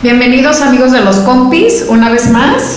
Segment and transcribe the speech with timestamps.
[0.00, 2.76] Bienvenidos amigos de los compis, una vez más,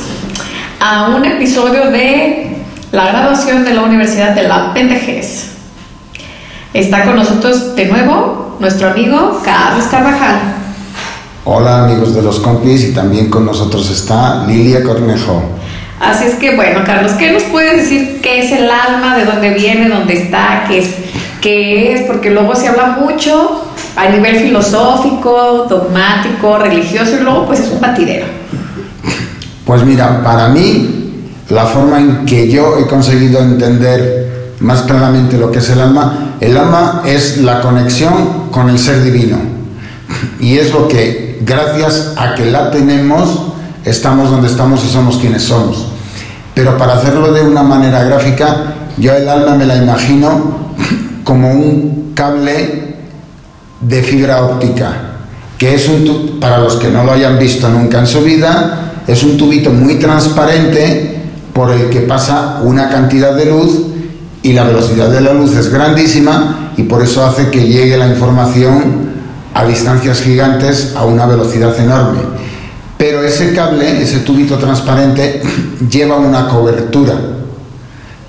[0.79, 2.57] a un episodio de
[2.91, 5.52] la graduación de la Universidad de la Pendejes.
[6.73, 10.39] Está con nosotros de nuevo nuestro amigo Carlos Carvajal.
[11.46, 15.44] Hola amigos de los compis y también con nosotros está Lilia Cornejo.
[15.99, 19.52] Así es que bueno, Carlos, ¿qué nos puedes decir qué es el alma, de dónde
[19.52, 20.96] viene, dónde está, qué es,
[21.40, 22.02] qué es?
[22.02, 23.61] Porque luego se habla mucho
[23.96, 28.26] a nivel filosófico, dogmático, religioso y luego pues es un batidero.
[29.66, 35.52] Pues mira, para mí la forma en que yo he conseguido entender más claramente lo
[35.52, 39.38] que es el alma, el alma es la conexión con el ser divino
[40.39, 43.48] y es lo que gracias a que la tenemos
[43.86, 45.88] estamos donde estamos y somos quienes somos.
[46.53, 50.72] Pero para hacerlo de una manera gráfica, yo el alma me la imagino
[51.23, 52.91] como un cable
[53.81, 54.94] de fibra óptica,
[55.58, 59.23] que es un para los que no lo hayan visto nunca en su vida, es
[59.23, 61.22] un tubito muy transparente
[61.53, 63.81] por el que pasa una cantidad de luz
[64.44, 68.08] y la velocidad de la luz es grandísima y por eso hace que llegue la
[68.08, 69.11] información
[69.53, 72.19] a distancias gigantes a una velocidad enorme.
[72.97, 75.41] Pero ese cable, ese tubito transparente,
[75.89, 77.16] lleva una cobertura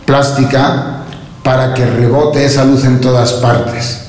[0.05, 1.02] plástica
[1.42, 4.02] para que rebote esa luz en todas partes.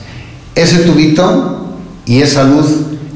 [0.56, 1.68] Ese tubito
[2.06, 2.68] y esa luz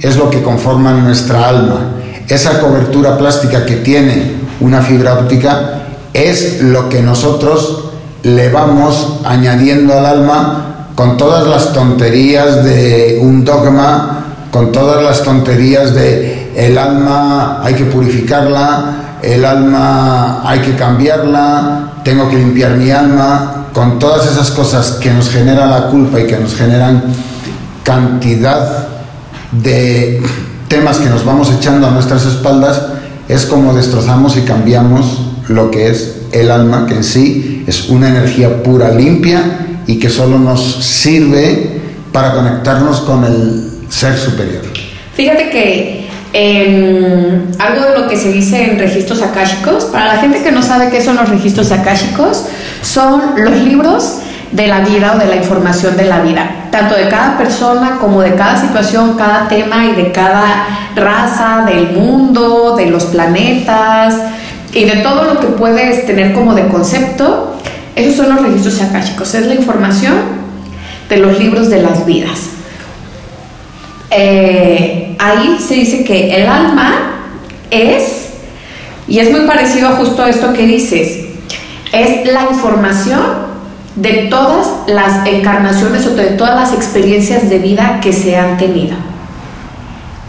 [0.02, 1.92] es lo que conforman nuestra alma.
[2.28, 5.82] Esa cobertura plástica que tiene una fibra óptica
[6.14, 7.92] es lo que nosotros
[8.24, 15.22] le vamos añadiendo al alma con todas las tonterías de un dogma, con todas las
[15.22, 22.72] tonterías de el alma hay que purificarla, el alma hay que cambiarla, tengo que limpiar
[22.72, 27.04] mi alma, con todas esas cosas que nos generan la culpa y que nos generan
[27.84, 28.88] cantidad
[29.52, 30.20] de
[30.68, 32.82] temas que nos vamos echando a nuestras espaldas,
[33.28, 38.10] es como destrozamos y cambiamos lo que es el alma, que en sí es una
[38.10, 41.80] energía pura, limpia y que solo nos sirve
[42.12, 44.64] para conectarnos con el ser superior.
[45.14, 46.07] Fíjate que
[46.40, 50.62] em, algo de lo que se dice en registros akáshicos, para la gente que no
[50.62, 52.46] sabe qué son los registros akáshicos,
[52.84, 54.20] son los libros
[54.52, 58.22] de la vida o de la información de la vida, tanto de cada persona como
[58.22, 64.16] de cada situación, cada tema y de cada raza del mundo, de los planetas
[64.74, 67.56] y de todo lo que puedes tener como de concepto.
[67.96, 70.14] Esos son los registros akáshicos, es la información
[71.10, 72.57] de los libros de las vidas.
[74.10, 76.94] Eh, ahí se dice que el alma
[77.70, 78.30] es,
[79.08, 81.26] y es muy parecido justo a esto que dices,
[81.92, 83.48] es la información
[83.96, 88.96] de todas las encarnaciones o de todas las experiencias de vida que se han tenido.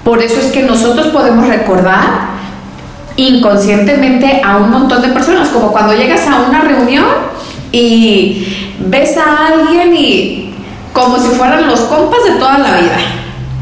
[0.04, 2.38] Por eso es que nosotros podemos recordar
[3.16, 7.04] inconscientemente a un montón de personas, como cuando llegas a una reunión
[7.72, 10.54] y ves a alguien y
[10.92, 12.96] como si fueran los compas de toda la vida.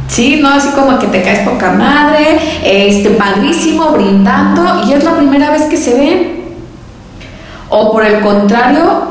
[0.08, 5.16] Sí, no así como que te caes poca madre, este padrísimo, brindando, y es la
[5.16, 6.36] primera vez que se ven.
[7.68, 9.02] O por el contrario,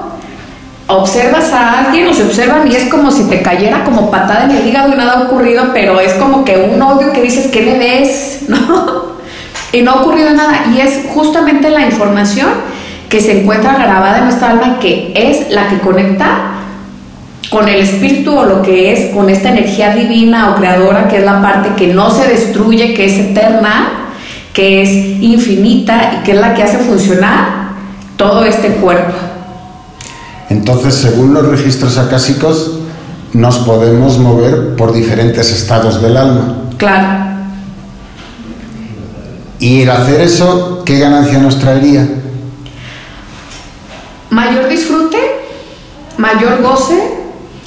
[0.88, 4.52] observas a alguien o se observan y es como si te cayera como patada en
[4.52, 7.62] el hígado y nada ha ocurrido, pero es como que un odio que dices, ¿qué
[7.62, 8.44] le ves?
[8.48, 9.16] ¿No?
[9.72, 10.66] Y no ha ocurrido nada.
[10.74, 12.50] Y es justamente la información
[13.10, 16.56] que se encuentra grabada en nuestra alma que es la que conecta
[17.56, 21.24] con el espíritu o lo que es con esta energía divina o creadora que es
[21.24, 24.10] la parte que no se destruye, que es eterna,
[24.52, 24.90] que es
[25.24, 27.70] infinita y que es la que hace funcionar
[28.18, 29.14] todo este cuerpo.
[30.50, 32.80] Entonces, según los registros acásicos,
[33.32, 36.58] nos podemos mover por diferentes estados del alma.
[36.76, 37.38] Claro.
[39.60, 42.06] Y el hacer eso, ¿qué ganancia nos traería?
[44.30, 45.18] Mayor disfrute,
[46.18, 47.15] mayor goce,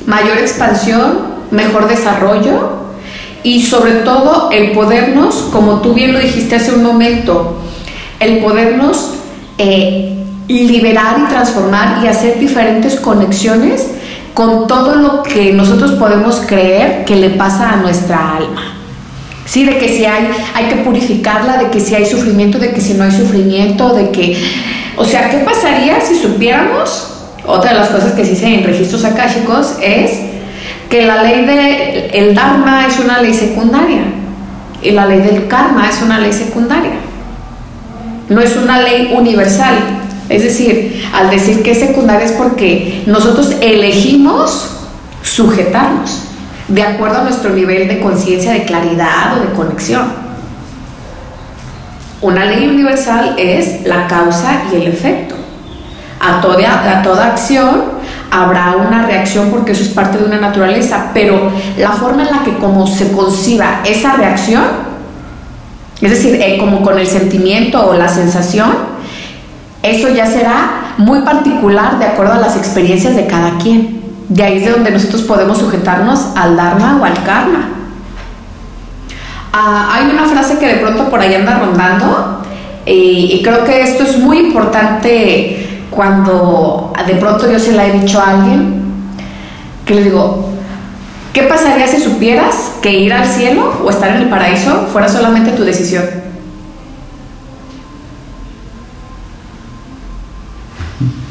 [0.09, 1.19] mayor expansión,
[1.51, 2.79] mejor desarrollo
[3.43, 7.59] y sobre todo el podernos, como tú bien lo dijiste hace un momento,
[8.19, 9.13] el podernos
[9.59, 13.87] eh, liberar y transformar y hacer diferentes conexiones
[14.33, 18.75] con todo lo que nosotros podemos creer que le pasa a nuestra alma.
[19.45, 22.81] Sí, de que si hay, hay que purificarla, de que si hay sufrimiento, de que
[22.81, 24.37] si no hay sufrimiento, de que...
[24.97, 27.18] O sea, ¿qué pasaría si supiéramos?
[27.49, 30.21] Otra de las cosas que se dice en registros akáshicos es
[30.91, 34.03] que la ley del el Dharma es una ley secundaria
[34.83, 36.93] y la ley del karma es una ley secundaria.
[38.29, 39.77] No es una ley universal,
[40.29, 44.69] es decir, al decir que es secundaria es porque nosotros elegimos
[45.23, 46.25] sujetarnos
[46.69, 50.13] de acuerdo a nuestro nivel de conciencia, de claridad o de conexión.
[52.21, 55.38] Una ley universal es la causa y el efecto.
[56.29, 57.99] A toda, a toda acción
[58.31, 62.45] habrá una reacción porque eso es parte de una naturaleza, pero la forma en la
[62.45, 64.65] que como se conciba esa reacción,
[66.01, 68.71] es decir, eh, como con el sentimiento o la sensación,
[69.83, 74.03] eso ya será muy particular de acuerdo a las experiencias de cada quien.
[74.29, 77.69] De ahí es de donde nosotros podemos sujetarnos al Dharma o al Karma.
[79.53, 82.43] Ah, hay una frase que de pronto por ahí anda rondando
[82.85, 88.21] y, creo que esto es muy importante cuando de pronto yo se la he dicho
[88.21, 88.85] a alguien,
[89.85, 90.51] que le digo,
[91.33, 95.53] ¿qué pasaría si supieras que ir al cielo o estar en el paraíso fuera solamente
[95.53, 96.05] tu decisión?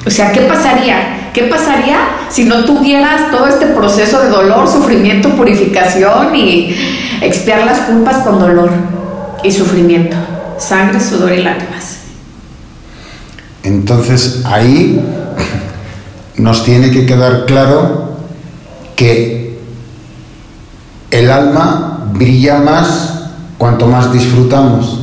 [0.05, 1.29] O sea, ¿qué pasaría?
[1.33, 1.97] ¿Qué pasaría
[2.29, 6.75] si no tuvieras todo este proceso de dolor, sufrimiento, purificación y
[7.21, 8.71] expiar las culpas con dolor
[9.43, 10.17] y sufrimiento?
[10.57, 12.06] Sangre, sudor y lágrimas.
[13.67, 14.97] Entonces ahí
[16.37, 18.11] nos tiene que quedar claro
[18.95, 19.59] que
[21.11, 23.25] el alma brilla más
[23.57, 25.01] cuanto más disfrutamos.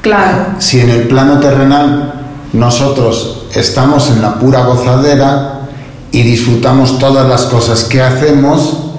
[0.00, 0.54] Claro.
[0.58, 2.14] Si en el plano terrenal
[2.54, 5.68] nosotros estamos en la pura gozadera
[6.12, 8.94] y disfrutamos todas las cosas que hacemos,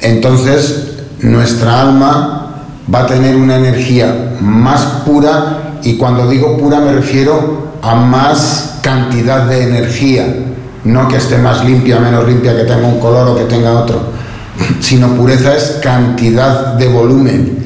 [0.00, 2.54] entonces nuestra alma
[2.92, 8.78] va a tener una energía más pura y cuando digo pura me refiero a más
[8.80, 10.26] cantidad de energía,
[10.84, 14.00] no que esté más limpia, menos limpia, que tenga un color o que tenga otro,
[14.80, 17.58] sino pureza es cantidad de volumen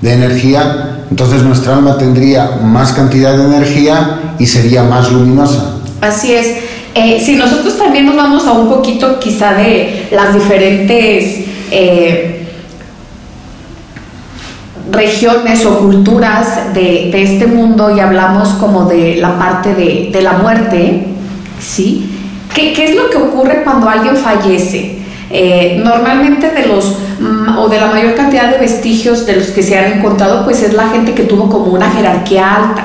[0.00, 5.74] de energía entonces nuestra alma tendría más cantidad de energía y sería más luminosa.
[6.00, 6.56] Así es.
[6.94, 12.41] Eh, si nosotros también nos vamos a un poquito quizá de las diferentes eh,
[14.92, 21.06] regiones o culturas de, este mundo y hablamos como de la parte de, la muerte,
[21.58, 22.10] ¿sí?
[22.54, 25.02] ¿Qué, ¿Qué es lo que ocurre cuando alguien fallece?
[25.34, 29.62] Eh, normalmente de los mm, o de la mayor cantidad de vestigios de los que
[29.62, 32.84] se han encontrado, pues es la gente que tuvo como una jerarquía alta.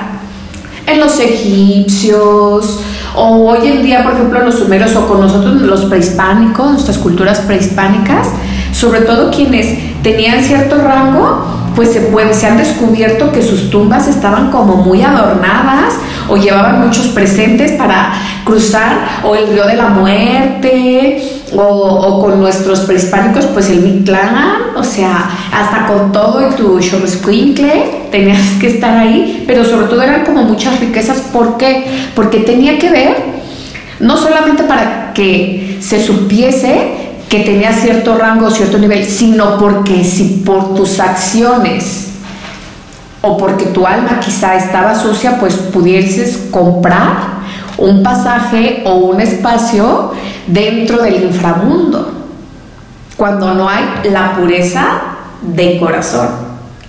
[0.86, 2.80] En los egipcios,
[3.14, 7.40] o hoy en día, por ejemplo, los sumerios o con nosotros los prehispánicos, nuestras culturas
[7.40, 8.28] prehispánicas,
[8.72, 14.50] sobre todo quienes tenían cierto rango, pues se, se han descubierto que sus tumbas estaban
[14.50, 15.94] como muy adornadas
[16.28, 21.22] o llevaban muchos presentes para cruzar o el río de la muerte
[21.54, 28.08] o, con nuestros prehispánicos pues el Mictlán, o sea, hasta con todo y tu Xoloscuincle
[28.10, 32.08] tenías que estar ahí, pero sobre todo eran como muchas riquezas, ¿por qué?
[32.16, 33.16] Porque tenía que ver
[34.00, 40.42] no solamente para que se supiese que tenía cierto rango, cierto nivel, sino porque si
[40.44, 42.08] por tus acciones
[43.20, 47.38] o porque tu alma quizá estaba sucia, pues pudieses comprar
[47.76, 50.12] un pasaje o un espacio
[50.46, 52.12] dentro del inframundo,
[53.16, 54.84] cuando no hay la pureza
[55.42, 56.28] de corazón.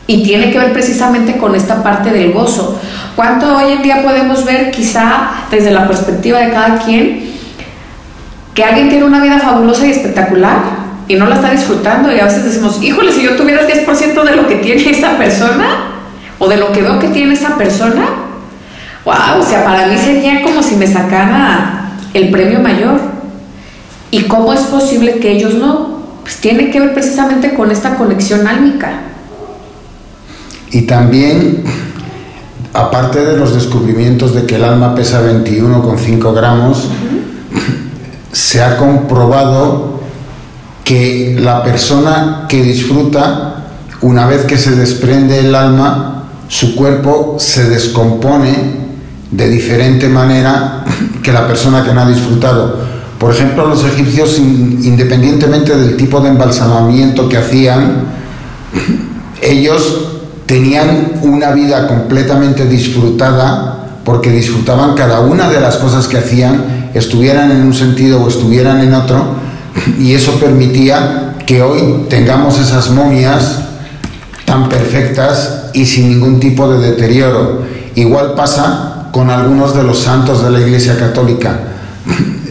[0.07, 2.79] Y tiene que ver precisamente con esta parte del gozo.
[3.15, 7.28] ¿Cuánto hoy en día podemos ver, quizá desde la perspectiva de cada quien,
[8.59, 10.57] que alguien tiene una vida fabulosa y espectacular
[11.07, 12.13] y no la está disfrutando?
[12.13, 15.17] Y a veces decimos, híjole, si yo tuviera el 10% de lo que tiene esa
[15.17, 15.93] persona,
[16.39, 18.05] o de lo que veo que tiene esa persona,
[19.05, 22.99] wow, o sea, para mí sería como si me sacara el premio mayor.
[24.11, 25.99] ¿Y cómo es posible que ellos no?
[26.23, 29.03] Pues tiene que ver precisamente con esta conexión álmica.
[30.69, 31.63] Y también,
[32.73, 36.89] aparte de los descubrimientos de que el alma pesa 21,5 gramos,
[38.39, 39.99] se ha comprobado
[40.85, 43.65] que la persona que disfruta,
[44.01, 48.79] una vez que se desprende el alma, su cuerpo se descompone
[49.29, 50.85] de diferente manera
[51.21, 52.77] que la persona que no ha disfrutado.
[53.19, 58.05] Por ejemplo, los egipcios, independientemente del tipo de embalsamamiento que hacían,
[59.41, 66.78] ellos tenían una vida completamente disfrutada porque disfrutaban cada una de las cosas que hacían,
[66.93, 69.35] estuvieran en un sentido o estuvieran en otro,
[69.99, 73.59] y eso permitía que hoy tengamos esas momias
[74.45, 77.63] tan perfectas y sin ningún tipo de deterioro.
[77.95, 81.59] Igual pasa con algunos de los santos de la Iglesia Católica.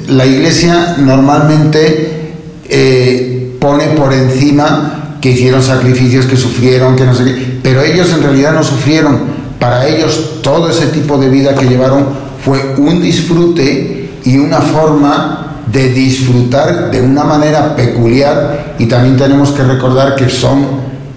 [0.09, 2.35] La Iglesia normalmente
[2.69, 8.13] eh, pone por encima que hicieron sacrificios, que sufrieron, que no sé qué, pero ellos
[8.13, 9.39] en realidad no sufrieron.
[9.59, 12.07] Para ellos todo ese tipo de vida que llevaron
[12.45, 13.98] fue un disfrute
[14.29, 20.29] y una forma de disfrutar de una manera peculiar y también tenemos que recordar que
[20.29, 20.67] son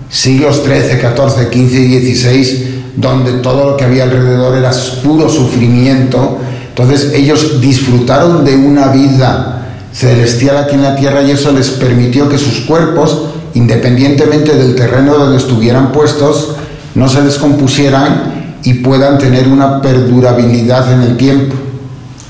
[0.10, 4.72] siglos XIII, XIV, XV y XVI, donde todo lo que había alrededor era
[5.04, 6.38] puro sufrimiento.
[6.70, 12.30] Entonces ellos disfrutaron de una vida celestial aquí en la tierra y eso les permitió
[12.30, 13.26] que sus cuerpos,
[13.56, 16.56] independientemente del terreno donde estuvieran puestos,
[16.96, 21.71] no se descompusieran y puedan tener una perdurabilidad en el tiempo.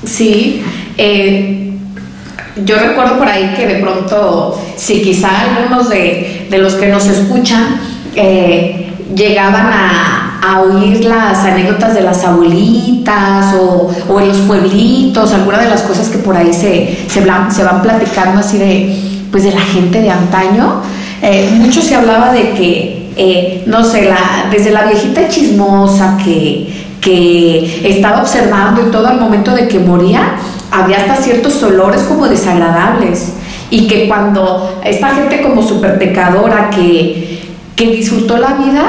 [0.04, 0.62] Sí,
[0.98, 1.72] eh,
[2.64, 7.80] yo recuerdo por ahí que de pronto, si quizá algunos de, los que nos escuchan
[8.14, 10.18] eh, llegaban a,
[10.60, 16.18] oír las anécdotas de las abuelitas o, en los pueblitos, algunas de las cosas que
[16.18, 18.94] por ahí se, se, se van platicando así de,
[19.30, 20.82] pues de la gente de antaño,
[21.22, 27.82] eh, mucho se hablaba de que, no sé, la, desde la viejita chismosa que, que
[27.84, 30.36] estaba observando y todo al momento de que moría,
[30.70, 33.34] había hasta ciertos olores como desagradables
[33.70, 37.42] y que cuando esta gente como super pecadora que,
[37.74, 38.84] que disfrutó la vida,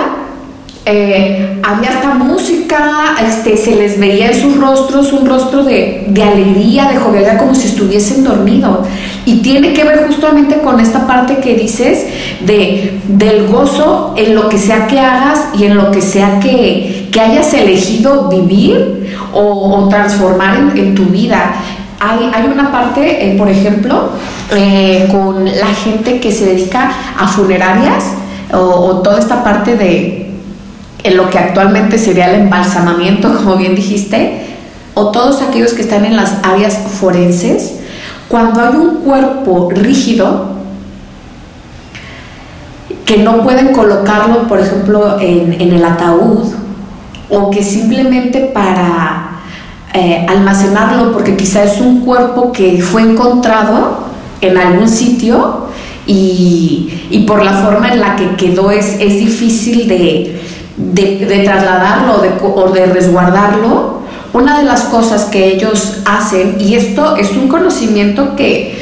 [0.85, 6.23] eh, había hasta música, este, se les veía en sus rostros un rostro de, de,
[6.23, 8.79] alegría, de jovialidad, como si estuviesen dormidos.
[9.25, 12.05] Y tiene que ver justamente con esta parte que dices
[12.45, 17.02] de, del gozo en lo que sea que hagas y en lo que sea que,
[17.13, 21.53] que hayas elegido vivir o, transformar en, tu vida.
[21.99, 24.09] Hay, hay una parte, eh, por ejemplo,
[24.51, 28.03] eh, con la gente que se dedica a funerarias
[28.51, 30.31] o, toda esta parte de
[31.15, 34.47] lo que actualmente sería el embalsamamiento, como bien dijiste,
[34.95, 37.75] o todos aquellos que están en las áreas forenses,
[38.27, 40.53] cuando hay un cuerpo rígido,
[43.05, 46.53] que no pueden colocarlo, por ejemplo, en, el ataúd,
[47.33, 49.41] o que simplemente para
[49.93, 54.05] eh, almacenarlo, porque quizá es un cuerpo que fue encontrado
[54.41, 55.67] en algún sitio
[56.05, 60.41] y, por la forma en la que quedó es, es difícil de,
[60.77, 64.01] de, trasladarlo o de resguardarlo,
[64.33, 68.75] una de las cosas que ellos hacen, y esto es un conocimiento que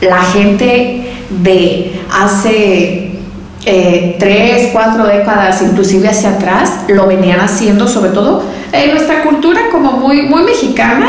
[0.00, 1.12] la gente
[1.42, 3.03] de hace
[3.66, 9.62] eh, tres, cuatro décadas, inclusive hacia atrás, lo venían haciendo, sobre todo en nuestra cultura
[9.72, 11.08] como muy, muy mexicana,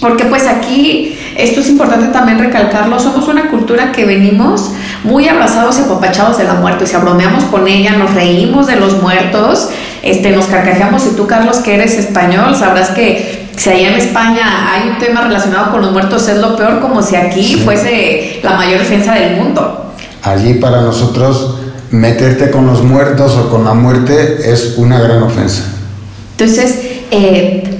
[0.00, 4.70] porque pues aquí, esto es importante también recalcarlo, somos una cultura que venimos
[5.04, 8.76] muy abrazados y apapachados de la muerte, o sea, bromeamos con ella, nos reímos de
[8.76, 9.70] los muertos,
[10.02, 14.72] este, nos carcajeamos, y tú Carlos que eres español, sabrás que si allá en España
[14.72, 18.52] hay un tema relacionado con los muertos es lo peor como si aquí fuese la
[18.52, 19.92] mayor defensa del mundo.
[20.22, 21.57] Allí para nosotros
[21.90, 25.64] meterte con los muertos o con la muerte es una gran ofensa.
[26.36, 26.78] Entonces,
[27.10, 27.78] eh,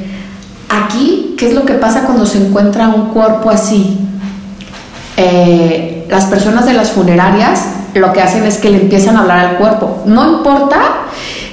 [0.68, 3.98] Aquí, ¿qué es lo que pasa cuando se encuentra un cuerpo así?
[5.16, 7.60] Eh, las personas de las funerarias
[7.94, 10.02] lo que hacen es que le empiezan a hablar al cuerpo.
[10.04, 10.78] No importa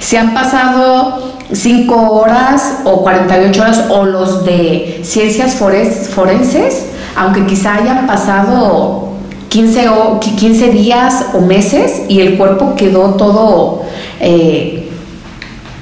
[0.00, 6.86] si han pasado 5 horas o 48 horas o los de ciencias forenses,
[7.16, 9.05] aunque quizá hayan pasado
[9.56, 13.84] 15, o, 15 días o meses y el cuerpo quedó todo
[14.20, 14.86] eh,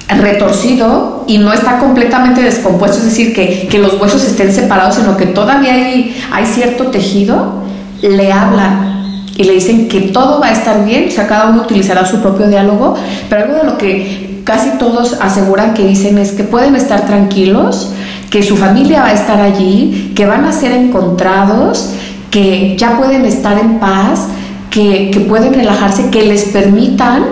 [0.07, 5.25] retorcido y no está completamente descompuesto, es decir, que, los huesos estén separados, sino que
[5.25, 7.63] todavía hay, hay cierto tejido,
[8.01, 11.63] le hablan y le dicen que todo va a estar bien, o sea, cada uno
[11.63, 12.95] utilizará su propio diálogo,
[13.29, 17.91] pero algo de lo que casi todos aseguran que dicen es que pueden estar tranquilos,
[18.29, 21.89] que su familia va a estar allí, que van a ser encontrados,
[22.35, 24.27] que ya pueden estar en paz,
[24.69, 27.23] que, que pueden relajarse, que les permitan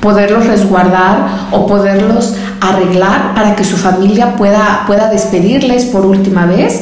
[0.00, 6.80] poderlos resguardar o poderlos arreglar para que su familia pueda, pueda despedirles por última vez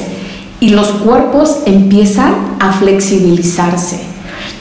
[0.61, 3.99] y los cuerpos empiezan a flexibilizarse.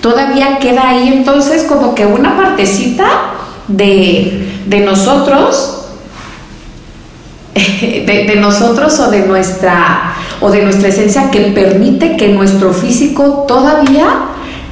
[0.01, 3.05] Todavía queda ahí entonces como que una partecita
[3.67, 4.47] de,
[4.83, 5.89] nosotros,
[7.53, 13.45] de, de, nosotros o de nuestra o de nuestra esencia que permite que nuestro físico
[13.47, 14.05] todavía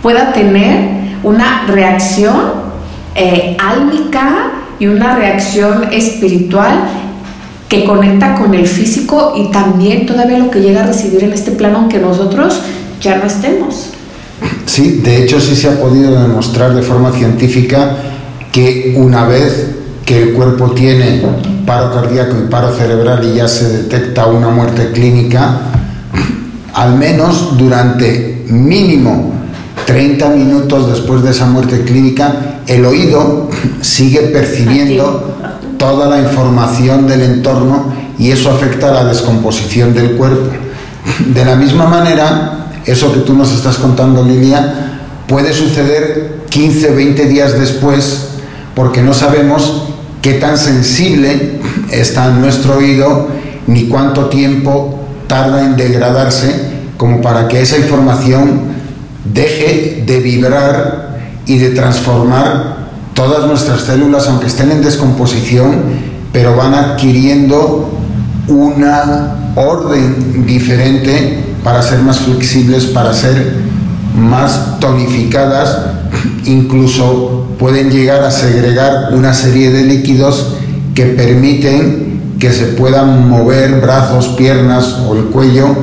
[0.03, 2.36] pueda tener una reacción
[3.15, 6.84] eh, álmica y una reacción espiritual
[7.68, 11.50] que conecta con el físico y también todavía lo que llega a recibir en este
[11.51, 12.62] plano aunque nosotros
[13.01, 13.89] ya no estemos.
[14.68, 17.98] Sí, de hecho sí se ha podido demostrar de forma científica
[18.51, 19.72] que una vez
[20.06, 21.24] que el cuerpo tiene
[21.65, 25.62] paro cardíaco y paro cerebral y ya se detecta una muerte clínica,
[26.74, 29.34] al menos durante mínimo
[29.86, 33.50] 30 minutos después de esa muerte clínica, el oído
[33.82, 35.38] sigue percibiendo
[35.77, 40.51] toda la información del entorno y eso afecta a la descomposición del cuerpo.
[41.34, 47.25] De la misma manera, eso que tú nos estás contando, Lilia, puede suceder 15, 20
[47.25, 48.27] días después
[48.75, 49.93] porque no sabemos
[50.24, 51.60] qué tan sensible
[51.92, 53.27] está nuestro oído
[53.68, 58.62] ni cuánto tiempo tarda en degradarse como para que esa información
[59.32, 65.82] deje de vibrar y de transformar todas nuestras células, aunque estén en descomposición,
[66.32, 67.92] pero van adquiriendo
[68.48, 73.56] una orden diferente para ser más flexibles, para ser
[74.18, 75.80] más tonificadas,
[76.46, 80.55] incluso pueden llegar a segregar una serie de líquidos
[80.93, 85.75] que permiten que se puedan mover brazos, piernas o el cuello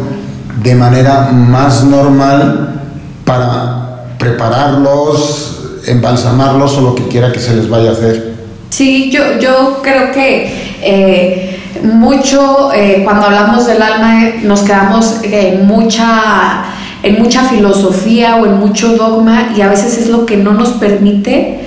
[0.63, 2.83] de manera más normal
[3.25, 8.35] para prepararlos, embalsamarlos o lo que quiera que se les vaya a hacer.
[8.69, 15.17] Sí, yo, yo creo que eh, mucho eh, cuando hablamos del alma eh, nos quedamos
[15.65, 16.65] mucha,
[17.03, 20.71] en mucha filosofía o en mucho dogma y a veces es lo que no nos
[20.71, 21.61] permite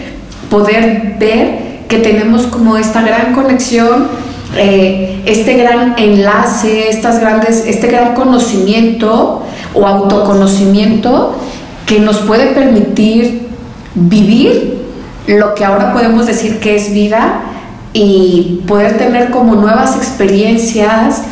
[0.50, 4.08] poder ver que tenemos como esta gran conexión,
[4.56, 11.36] este gran enlace, estas grandes, este gran conocimiento o autoconocimiento
[11.86, 13.48] que nos puede permitir
[13.96, 14.78] vivir
[15.28, 17.42] lo que ahora podemos decir que es vida
[17.94, 21.24] y poder tener como nuevas experiencias,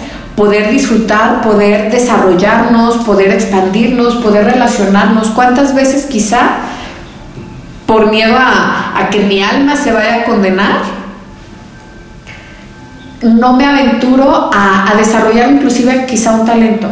[0.41, 5.27] poder disfrutar, poder desarrollarnos, poder expandirnos, poder relacionarnos.
[5.27, 6.62] ¿Cuántas veces quizá
[7.86, 10.81] por miedo a, que mi alma se vaya a condenar?
[13.21, 16.88] No me aventuro a, desarrollar inclusive quizá un talento.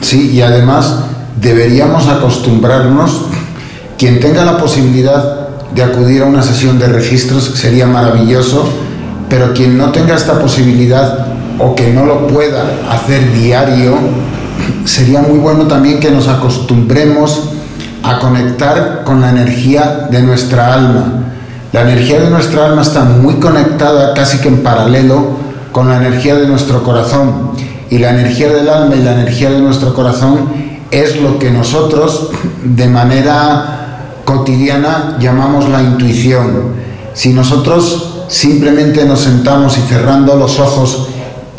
[0.00, 1.06] Sí, y además
[1.40, 3.22] deberíamos acostumbrarnos,
[3.98, 8.68] quien tenga la posibilidad de acudir a una sesión de registros sería maravilloso,
[9.28, 11.27] pero quien no tenga esta posibilidad
[11.58, 13.94] o que no lo pueda hacer diario,
[14.84, 17.50] sería muy bueno también que nos acostumbremos
[18.02, 21.24] a conectar con la energía de nuestra alma.
[21.72, 25.36] La energía de nuestra alma está muy conectada, casi que en paralelo,
[25.72, 27.52] con la energía de nuestro corazón.
[27.90, 30.48] Y la energía del alma y la energía de nuestro corazón
[30.90, 32.30] es lo que nosotros,
[32.64, 33.78] de manera
[34.24, 36.74] cotidiana llamamos la intuición.
[37.14, 41.08] Si nosotros simplemente nos sentamos y cerrando los ojos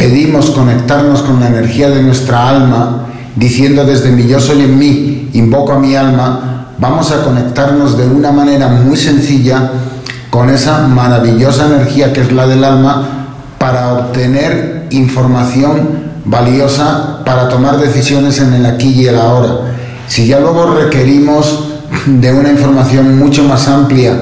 [0.10, 5.30] pedimos conectarnos con la energía de nuestra alma, diciendo desde mi yo soy en mí,
[5.34, 9.70] invoco a mi alma, vamos a conectarnos de una manera muy sencilla
[10.32, 13.28] con esa maravillosa energía que es la del alma
[13.60, 19.76] para obtener información valiosa para tomar decisiones en el aquí y el ahora.
[20.08, 21.66] Si ya luego requerimos
[22.08, 24.14] de una información mucho más amplia,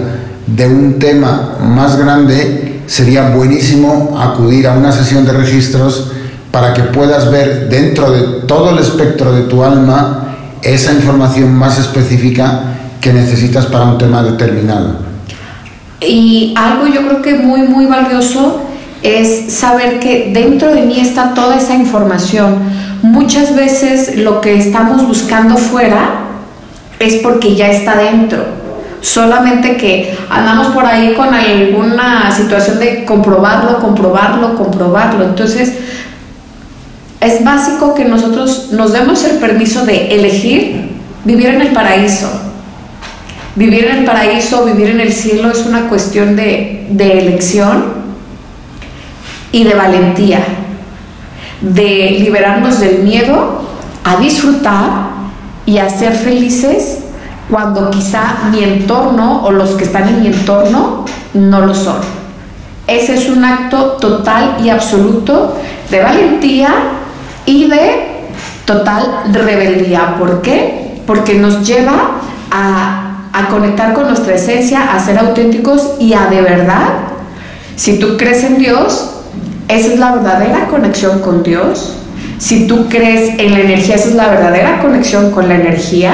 [0.48, 6.12] de un tema más grande, sería buenísimo acudir a una sesión de registros
[6.52, 11.78] para que puedas ver dentro de todo el espectro de tu alma esa información más
[11.78, 12.64] específica
[13.00, 14.96] que necesitas para un tema determinado.
[16.00, 18.62] Y algo yo creo que muy, muy valioso
[19.04, 22.56] es saber que dentro de mí está toda esa información.
[23.02, 26.22] Muchas veces lo que estamos buscando fuera
[27.00, 28.57] es porque ya está dentro.
[29.02, 35.24] Solamente que andamos por ahí con alguna situación de comprobarlo, comprobarlo, comprobarlo.
[35.24, 35.74] Entonces,
[37.20, 42.30] es básico que nosotros nos demos el permiso de elegir vivir en el paraíso.
[43.56, 47.86] Vivir en el paraíso, vivir en el cielo es una cuestión de, de elección
[49.52, 50.40] y de valentía,
[51.62, 53.68] de liberarnos del miedo
[54.04, 55.10] a disfrutar
[55.66, 57.00] y a ser felices
[57.50, 61.98] cuando quizá mi entorno o los que están en mi entorno no lo son.
[62.88, 65.58] Ese es un acto total y absoluto
[65.90, 66.70] de valentía
[67.46, 68.26] y de
[68.66, 70.16] total rebeldía.
[70.18, 71.02] ¿Por qué?
[71.06, 72.12] Porque nos lleva
[72.52, 73.04] a,
[73.50, 76.88] conectar con nuestra esencia, a ser auténticos y a de verdad,
[77.76, 79.12] si tú crees en Dios,
[79.68, 81.98] esa es la verdadera conexión con Dios
[82.38, 86.14] si tú crees en la energía, esa es la verdadera conexión con la energía.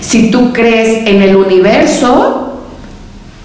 [0.00, 2.62] Si tú crees en el universo,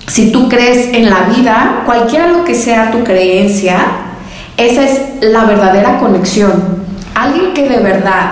[0.07, 3.77] si tú crees en la vida, cualquiera lo que sea tu creencia,
[4.57, 6.83] esa es la verdadera conexión.
[7.15, 8.31] Alguien que de verdad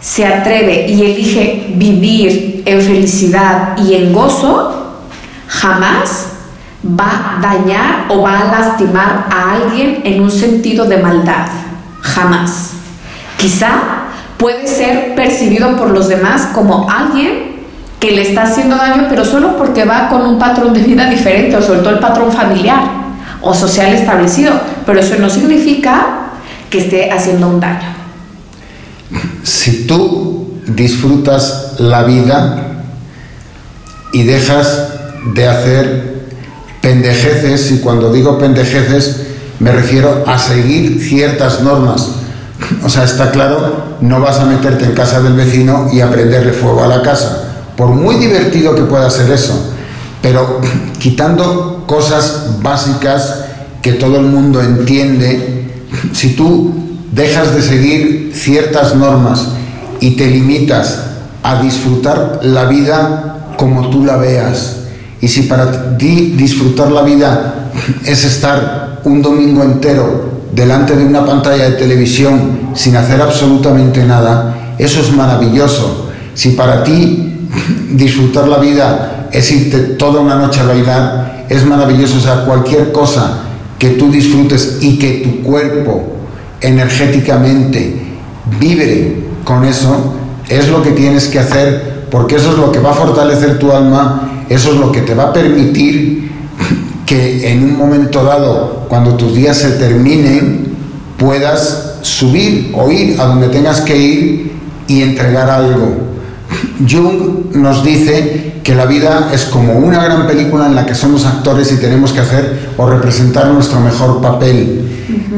[0.00, 4.98] se atreve y elige vivir en felicidad y en gozo,
[5.46, 6.28] jamás
[6.84, 11.46] va a dañar o va a lastimar a alguien en un sentido de maldad.
[12.00, 12.70] Jamás.
[13.36, 14.01] Quizá
[14.42, 17.52] puede ser percibido por los demás como alguien
[18.00, 21.56] que le está haciendo daño, pero solo porque va con un patrón de vida diferente,
[21.56, 22.82] o todo el patrón familiar
[23.40, 24.52] o social establecido,
[24.84, 26.32] pero eso no significa
[26.68, 27.88] que esté haciendo un daño.
[29.44, 32.82] Si tú disfrutas la vida
[34.12, 34.88] y dejas
[35.34, 36.12] de hacer
[36.80, 39.20] pendejeces, y cuando digo pendejeces
[39.60, 42.08] me refiero a seguir ciertas normas.
[42.82, 46.52] O sea, está claro, no vas a meterte en casa del vecino y a prenderle
[46.52, 47.44] fuego a la casa,
[47.76, 49.72] por muy divertido que pueda ser eso,
[50.20, 50.60] pero
[50.98, 53.44] quitando cosas básicas
[53.80, 55.70] que todo el mundo entiende,
[56.12, 56.74] si tú
[57.12, 59.46] dejas de seguir ciertas normas
[60.00, 60.98] y te limitas
[61.44, 64.78] a disfrutar la vida como tú la veas,
[65.20, 67.70] y si para ti disfrutar la vida
[68.04, 74.74] es estar un domingo entero delante de una pantalla de televisión sin hacer absolutamente nada,
[74.78, 76.10] eso es maravilloso.
[76.34, 77.48] Si para ti
[77.90, 82.18] disfrutar la vida es irte toda una noche a bailar, es maravilloso.
[82.18, 83.38] O sea, cualquier cosa
[83.78, 86.18] que tú disfrutes y que tu cuerpo
[86.60, 88.00] energéticamente
[88.60, 90.14] vibre con eso,
[90.48, 93.72] es lo que tienes que hacer porque eso es lo que va a fortalecer tu
[93.72, 96.30] alma eso es lo que te va a permitir
[97.12, 100.68] que en un momento dado, cuando tus días se terminen,
[101.18, 104.52] puedas subir o ir a donde tengas que ir
[104.88, 105.94] y entregar algo.
[106.88, 111.26] Jung nos dice que la vida es como una gran película en la que somos
[111.26, 114.80] actores y tenemos que hacer o representar nuestro mejor papel.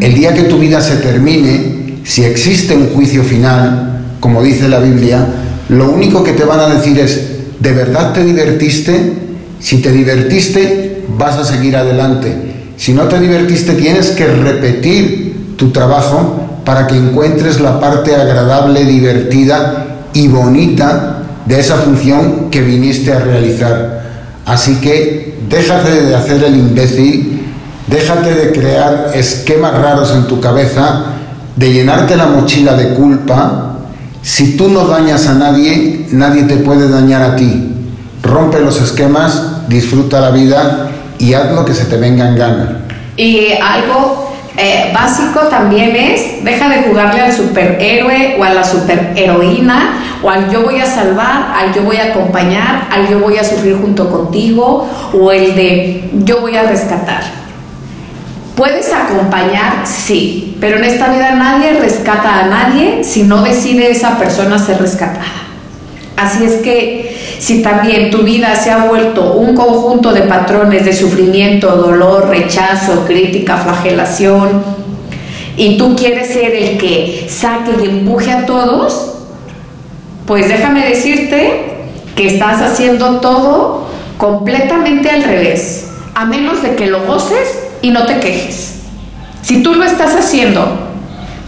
[0.00, 4.78] El día que tu vida se termine, si existe un juicio final, como dice la
[4.78, 5.26] Biblia,
[5.70, 9.12] lo único que te van a decir es, ¿De verdad te divertiste?
[9.58, 12.54] Si te divertiste, vas a seguir adelante.
[12.76, 18.84] Si no te divertiste, tienes que repetir tu trabajo para que encuentres la parte agradable,
[18.84, 24.02] divertida y bonita de esa función que viniste a realizar.
[24.46, 27.42] Así que déjate de hacer el imbécil,
[27.86, 31.04] déjate de crear esquemas raros en tu cabeza,
[31.56, 33.74] de llenarte la mochila de culpa
[34.24, 37.72] si tú no dañas a nadie, nadie te puede dañar a ti.
[38.22, 42.80] Rompe los esquemas, disfruta la vida y haz lo que se te venga en gana.
[43.16, 50.18] Y algo eh, básico también es, deja de jugarle al superhéroe o a la superheroína
[50.22, 53.44] o al yo voy a salvar, al yo voy a acompañar, al yo voy a
[53.44, 57.44] sufrir junto contigo o el de yo voy a rescatar
[58.54, 59.84] ¿Puedes acompañar?
[59.84, 64.80] Sí, pero en esta vida nadie rescata a nadie si no decide esa persona ser
[64.80, 65.24] rescatada.
[66.16, 70.92] Así es que si también tu vida se ha vuelto un conjunto de patrones de
[70.92, 74.62] sufrimiento, dolor, rechazo, crítica, flagelación,
[75.56, 79.14] y tú quieres ser el que saque y empuje a todos,
[80.26, 81.74] pues déjame decirte
[82.16, 88.06] que estás haciendo todo completamente al revés, a menos de que lo goces y no
[88.06, 88.76] te quejes.
[89.42, 90.64] Si tú lo estás haciendo,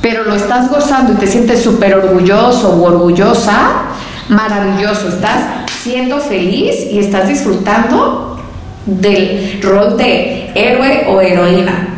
[0.03, 3.87] pero lo estás gozando y te sientes súper orgulloso o orgullosa,
[4.29, 8.41] maravilloso, estás siendo feliz y estás disfrutando
[8.87, 11.89] del rol de héroe o heroína.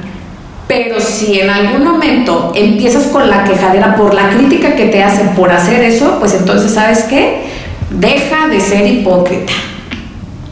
[0.67, 5.31] Pero si en algún momento empiezas con la quejadera por la crítica que te hacen
[5.31, 7.45] por hacer eso, pues entonces sabes qué,
[7.91, 9.53] deja de ser hipócrita.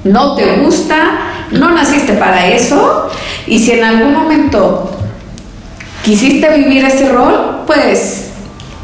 [0.05, 0.97] No te gusta,
[1.51, 3.11] no naciste para eso
[3.47, 4.91] y si en algún momento
[6.03, 8.31] quisiste vivir ese rol, pues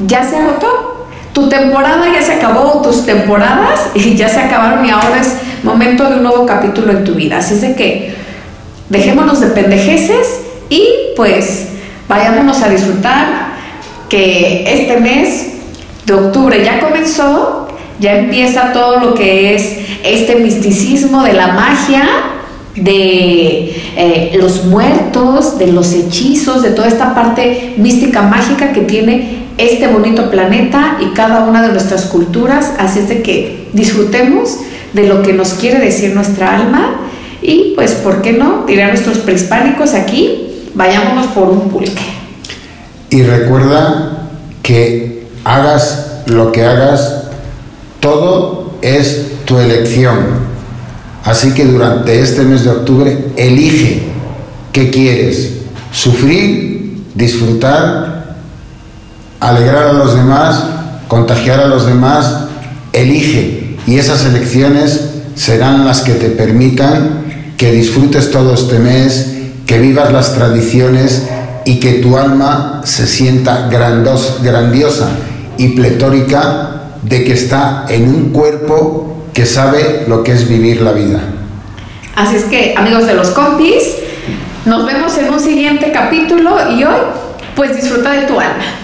[0.06, 0.91] ya se agotó.
[1.32, 6.16] Tu temporada ya se acabó, tus temporadas ya se acabaron y ahora es momento de
[6.16, 7.38] un nuevo capítulo en tu vida.
[7.38, 8.14] Así es de que
[8.88, 11.68] dejémonos de pendejeces y pues
[12.08, 13.52] vayámonos a disfrutar
[14.08, 15.52] que este mes
[16.04, 17.68] de octubre ya comenzó,
[17.98, 22.02] ya empieza todo lo que es este misticismo de la magia
[22.74, 29.46] de eh, los muertos, de los hechizos, de toda esta parte mística, mágica que tiene
[29.58, 32.72] este bonito planeta y cada una de nuestras culturas.
[32.78, 34.58] Así es de que disfrutemos
[34.92, 37.00] de lo que nos quiere decir nuestra alma
[37.40, 38.64] y pues, ¿por qué no?
[38.66, 42.02] Dirán nuestros prehispánicos aquí, vayámonos por un pulque.
[43.10, 44.28] Y recuerda
[44.62, 47.24] que hagas lo que hagas,
[48.00, 50.52] todo es tu elección
[51.24, 54.02] Así que durante este mes de octubre elige
[54.72, 55.52] qué quieres,
[55.92, 58.21] sufrir, disfrutar,
[59.42, 60.62] alegrar a los demás,
[61.08, 62.44] contagiar a los demás,
[62.92, 69.34] elige y esas elecciones serán las que te permitan que disfrutes todo este mes,
[69.66, 71.28] que vivas las tradiciones
[71.64, 75.08] y que tu alma se sienta grandiosa
[75.58, 76.70] y pletórica
[77.02, 81.20] de que está en un cuerpo que sabe lo que es vivir la vida.
[82.14, 83.96] Así es que, amigos de los compis,
[84.66, 87.00] nos vemos en un siguiente capítulo y hoy,
[87.56, 88.81] pues disfruta de tu alma.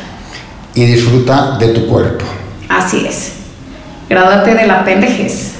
[0.74, 2.24] Y disfruta de tu cuerpo.
[2.68, 3.32] Así es.
[4.08, 5.57] Grádate de la pendejez.